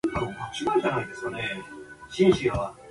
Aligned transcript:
The 0.03 0.35
two 0.57 0.65
died 0.81 1.09
only 1.23 1.41
a 1.41 1.63
few 2.09 2.33
days 2.33 2.47
apart. 2.47 2.75